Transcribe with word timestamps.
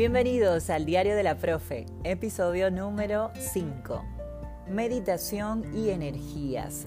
Bienvenidos 0.00 0.70
al 0.70 0.86
Diario 0.86 1.14
de 1.14 1.22
la 1.22 1.36
Profe, 1.36 1.84
episodio 2.04 2.70
número 2.70 3.32
5. 3.34 4.02
Meditación 4.66 5.62
y 5.76 5.90
energías. 5.90 6.86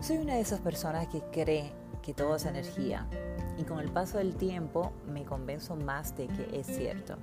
Soy 0.00 0.16
una 0.16 0.34
de 0.34 0.40
esas 0.40 0.58
personas 0.58 1.06
que 1.06 1.22
cree 1.30 1.70
que 2.02 2.12
todo 2.12 2.34
es 2.34 2.44
energía 2.44 3.06
y 3.56 3.62
con 3.62 3.78
el 3.78 3.88
paso 3.88 4.18
del 4.18 4.34
tiempo 4.34 4.90
me 5.06 5.22
convenzo 5.22 5.76
más 5.76 6.16
de 6.16 6.26
que 6.26 6.58
es 6.58 6.66
cierto. 6.66 7.18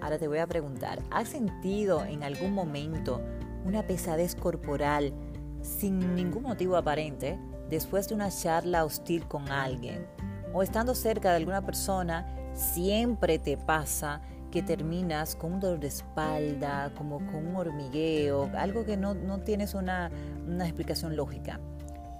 Ahora 0.00 0.16
te 0.16 0.28
voy 0.28 0.38
a 0.38 0.46
preguntar, 0.46 1.00
¿has 1.10 1.30
sentido 1.30 2.04
en 2.04 2.22
algún 2.22 2.52
momento 2.52 3.20
una 3.64 3.84
pesadez 3.84 4.36
corporal 4.36 5.12
sin 5.60 6.14
ningún 6.14 6.44
motivo 6.44 6.76
aparente 6.76 7.36
después 7.68 8.08
de 8.08 8.14
una 8.14 8.30
charla 8.30 8.84
hostil 8.84 9.26
con 9.26 9.48
alguien 9.48 10.06
o 10.52 10.62
estando 10.62 10.94
cerca 10.94 11.30
de 11.30 11.36
alguna 11.36 11.62
persona, 11.64 12.26
siempre 12.54 13.38
te 13.38 13.56
pasa 13.56 14.20
que 14.50 14.62
terminas 14.62 15.36
con 15.36 15.54
un 15.54 15.60
dolor 15.60 15.80
de 15.80 15.88
espalda, 15.88 16.92
como 16.96 17.18
con 17.18 17.46
un 17.46 17.56
hormigueo, 17.56 18.50
algo 18.56 18.84
que 18.84 18.96
no, 18.96 19.14
tienes 19.40 19.74
una, 19.74 20.10
una 20.46 20.64
explicación 20.64 21.16
lógica. 21.16 21.60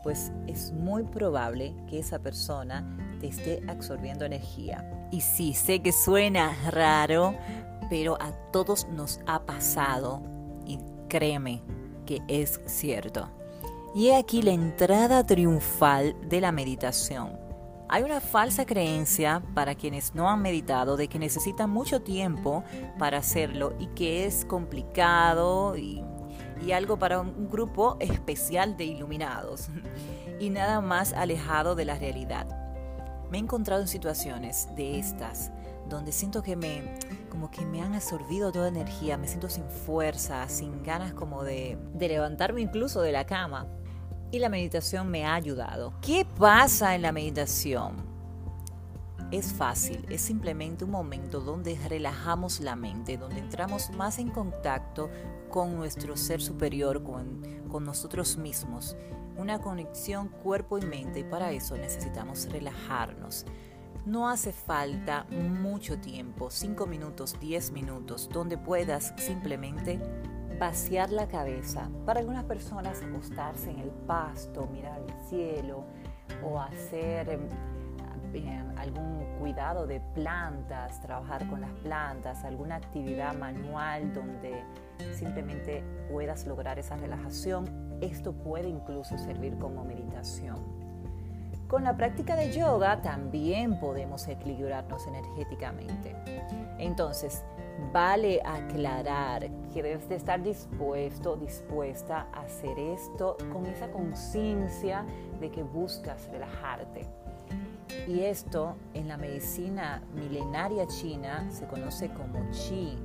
Pues 0.03 0.33
es 0.47 0.73
muy 0.73 1.03
probable 1.03 1.75
que 1.89 1.99
esa 1.99 2.21
persona 2.21 2.85
te 3.21 3.27
esté 3.27 3.63
absorbiendo 3.69 4.25
energía. 4.25 4.89
Y 5.11 5.21
sí, 5.21 5.53
sé 5.53 5.81
que 5.83 5.93
suena 5.93 6.55
raro, 6.71 7.35
pero 7.91 8.17
a 8.21 8.33
todos 8.53 8.87
nos 8.89 9.21
ha 9.27 9.41
pasado 9.45 10.23
y 10.65 10.79
créeme 11.09 11.63
que 12.07 12.23
es 12.29 12.61
cierto. 12.67 13.29
Y 13.95 14.09
he 14.09 14.17
aquí 14.17 14.41
la 14.41 14.53
entrada 14.53 15.27
triunfal 15.27 16.17
de 16.29 16.41
la 16.41 16.53
meditación. 16.53 17.50
Hay 17.93 18.05
una 18.05 18.21
falsa 18.21 18.67
creencia 18.67 19.43
para 19.53 19.75
quienes 19.75 20.15
no 20.15 20.31
han 20.31 20.41
meditado 20.41 20.97
de 20.97 21.09
que 21.09 21.19
necesitan 21.19 21.71
mucho 21.71 22.01
tiempo 22.01 22.63
para 23.01 23.19
hacerlo 23.19 23.75
y 23.81 23.89
que 23.89 24.27
es 24.27 24.45
complicado 24.45 25.77
y, 25.77 26.05
algo 26.73 27.01
para 27.01 27.19
un 27.19 27.51
grupo 27.51 27.97
especial 27.99 28.77
de 28.77 28.85
iluminados 28.85 29.71
y 30.39 30.51
nada 30.51 30.81
más 30.81 31.13
alejado 31.13 31.75
de 31.75 31.85
la 31.85 31.97
realidad. 31.97 32.47
Me 33.29 33.39
he 33.39 33.41
encontrado 33.41 33.83
en 33.83 33.89
situaciones 33.89 34.69
de 34.77 35.01
estas 35.01 35.51
donde 35.89 36.13
siento 36.13 36.45
que 36.45 36.55
me 36.55 36.97
como 37.29 37.51
que 37.51 37.67
me 37.67 37.83
han 37.83 37.95
absorbido 37.95 38.53
toda 38.53 38.69
energía, 38.69 39.17
me 39.17 39.27
siento 39.27 39.49
sin 39.49 39.65
fuerza, 39.69 40.49
sin 40.49 40.85
ganas 40.85 41.13
como 41.13 41.43
de, 41.43 41.77
de 41.95 42.09
levantarme 42.09 42.61
incluso 42.61 43.01
de 43.03 43.11
la 43.11 43.27
cama 43.27 43.67
y 44.33 44.39
la 44.39 44.49
meditación 44.49 45.11
me 45.11 45.25
ha 45.25 45.35
ayudado. 45.35 45.95
¿Qué 46.01 46.27
pasa 46.39 46.95
en 46.95 47.03
la 47.03 47.13
meditación? 47.13 48.11
Es 49.31 49.53
fácil, 49.53 50.05
es 50.11 50.23
simplemente 50.23 50.85
un 50.85 50.91
momento 50.91 51.41
donde 51.41 51.79
relajamos 51.89 52.59
la 52.61 52.75
mente, 52.75 53.17
donde 53.17 53.39
entramos 53.39 53.91
más 53.91 54.19
en 54.19 54.29
contacto 54.29 55.09
con 55.51 55.77
nuestro 55.77 56.17
ser 56.17 56.43
superior, 56.43 57.05
con, 57.05 57.41
nosotros 57.85 58.37
mismos. 58.37 58.97
Una 59.37 59.61
conexión 59.61 60.29
cuerpo 60.29 60.79
y 60.79 60.83
mente 60.83 61.21
y 61.21 61.25
para 61.25 61.53
eso 61.53 61.77
necesitamos 61.77 62.49
relajarnos. 62.51 63.47
No 64.05 64.29
hace 64.29 64.53
falta 64.53 65.27
mucho 65.31 65.99
tiempo, 66.01 66.51
5 66.51 66.87
minutos, 66.87 67.37
10 67.39 67.71
minutos, 67.71 68.29
donde 68.33 68.59
puedas 68.59 69.15
simplemente 69.17 70.01
vaciar 70.61 71.11
la 71.11 71.27
cabeza. 71.27 71.89
Para 72.05 72.21
algunas 72.21 72.45
personas 72.45 73.03
acostarse 73.03 73.71
en 73.71 73.79
el 73.79 73.89
pasto, 73.89 74.69
mirar 74.71 75.01
el 75.01 75.29
cielo 75.29 75.85
o 76.45 76.61
hacer 76.61 77.31
em, 77.31 77.49
algún 78.77 79.25
cuidado 79.39 79.87
de 79.87 80.01
plantas, 80.15 81.01
trabajar 81.01 81.49
con 81.49 81.63
las 81.63 81.73
plantas, 81.83 82.45
alguna 82.45 82.77
actividad 82.77 83.35
manual 83.37 84.13
donde 84.13 84.63
simplemente 85.15 85.83
puedas 86.13 86.47
lograr 86.47 86.79
esa 86.79 86.97
relajación. 86.97 87.99
Esto 88.03 88.33
puede 88.33 88.69
incluso 88.69 89.17
servir 89.17 89.57
como 89.57 89.83
meditación. 89.83 90.59
Con 91.69 91.85
la 91.85 91.97
práctica 91.97 92.37
de 92.37 92.53
yoga 92.53 93.01
también 93.01 93.81
podemos 93.81 94.29
equilibrarnos 94.29 95.07
energéticamente. 95.07 96.15
Entonces, 96.79 97.45
vale 97.93 98.41
aclarar 98.45 99.49
que 99.73 99.83
debes 99.83 100.09
de 100.09 100.17
estar 100.17 100.43
dispuesto, 100.43 101.37
dispuesta 101.37 102.29
a 102.33 102.43
hacer 102.43 102.79
esto 102.79 103.37
con 103.53 103.67
esa 103.67 103.91
conciencia 103.91 105.05
de 105.41 105.51
que 105.51 105.63
buscas 105.63 106.29
relajarte. 106.31 107.07
Y 108.07 108.21
esto 108.21 108.77
en 108.95 109.09
la 109.09 109.17
medicina 109.17 110.03
milenaria 110.15 110.87
china 110.87 111.51
se 111.51 111.67
conoce 111.67 112.11
como 112.11 112.51
chi. 112.51 112.97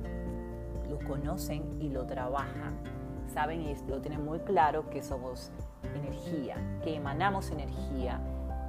Lo 0.88 0.98
conocen 1.00 1.80
y 1.80 1.88
lo 1.88 2.06
trabajan. 2.06 2.78
Saben 3.32 3.62
y 3.62 3.74
lo 3.88 4.00
tienen 4.00 4.24
muy 4.24 4.38
claro 4.40 4.88
que 4.88 5.02
somos 5.02 5.50
energía, 5.94 6.56
que 6.82 6.94
emanamos 6.94 7.50
energía 7.50 8.20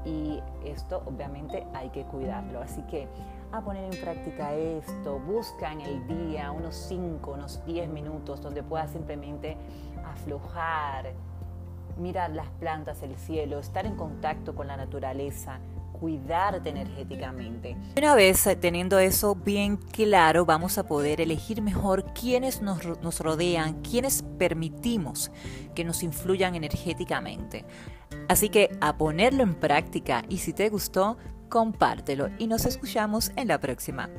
y 0.08 0.42
esto 0.64 1.04
obviamente 1.06 1.68
hay 1.74 1.90
que 1.90 2.04
cuidarlo. 2.04 2.62
Así 2.62 2.82
que 2.84 3.08
a 3.52 3.62
poner 3.62 3.94
en 3.94 4.02
práctica 4.02 4.54
esto, 4.54 5.20
busca 5.20 5.72
en 5.72 5.82
el 5.82 6.08
día 6.08 6.52
unos 6.52 6.76
5, 6.76 7.32
unos 7.32 7.66
10 7.66 7.90
minutos 7.90 8.42
donde 8.42 8.64
puedas 8.64 8.92
simplemente 8.92 9.58
aflojar, 10.06 11.12
mirar 11.98 12.32
las 12.32 12.48
plantas, 12.60 13.04
el 13.04 13.16
cielo, 13.18 13.60
estar 13.60 13.86
en 13.86 13.96
contacto 13.96 14.56
con 14.56 14.68
la 14.68 14.78
naturaleza, 14.78 15.60
cuidarte 16.00 16.70
energéticamente. 16.70 17.78
Una 17.98 18.16
vez 18.16 18.48
teniendo 18.60 19.00
eso 19.00 19.36
bien 19.36 19.78
claro, 19.78 20.46
vamos 20.46 20.78
a 20.78 20.88
poder 20.88 21.22
elegir 21.22 21.62
mejor 21.62 22.14
quiénes 22.14 22.62
nos, 22.62 22.86
nos 23.02 23.20
rodean, 23.20 23.82
quiénes 23.82 24.24
permitimos 24.38 25.32
que 25.76 25.84
nos 25.84 26.04
influyan 26.04 26.56
energéticamente. 26.56 27.66
Así 28.28 28.50
que 28.50 28.70
a 28.82 28.98
ponerlo 28.98 29.44
en 29.44 29.56
práctica 29.56 30.24
y 30.30 30.38
si 30.40 30.54
te 30.54 30.70
gustó, 30.70 31.18
compártelo 31.50 32.30
y 32.38 32.48
nos 32.48 32.66
escuchamos 32.66 33.32
en 33.36 33.48
la 33.48 33.60
próxima. 33.60 34.10